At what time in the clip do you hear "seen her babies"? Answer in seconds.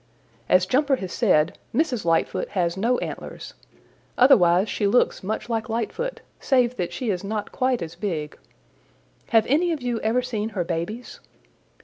10.23-11.19